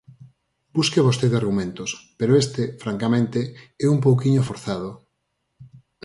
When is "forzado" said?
4.49-4.89